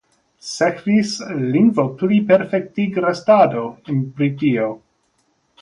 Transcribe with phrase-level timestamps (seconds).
[0.51, 1.11] Sekvis
[1.57, 4.67] lingvopliperfektigrestado en Britio.